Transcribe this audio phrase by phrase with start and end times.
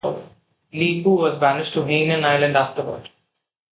[0.73, 3.07] Li Hu was banished to Hainan island afterward.